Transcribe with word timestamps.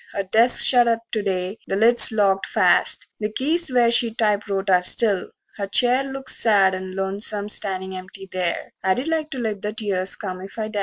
Her 0.13 0.23
desk's 0.23 0.63
shut 0.63 0.87
up 0.87 1.03
to 1.11 1.21
day, 1.21 1.59
the 1.67 1.75
lid's 1.75 2.11
locked 2.11 2.47
fast; 2.47 3.05
The 3.19 3.31
keys 3.31 3.71
where 3.71 3.91
she 3.91 4.15
typewrote 4.15 4.67
are 4.67 4.81
still; 4.81 5.29
her 5.57 5.67
chair 5.67 6.03
Looks 6.03 6.37
sad 6.37 6.73
and 6.73 6.95
lonesome 6.95 7.49
standin' 7.49 7.93
empty 7.93 8.25
there 8.31 8.73
I'd 8.83 9.07
like 9.07 9.29
to 9.29 9.37
let 9.37 9.61
the 9.61 9.73
tears 9.73 10.15
come 10.15 10.41
if 10.41 10.57
I 10.57 10.69
dast. 10.69 10.79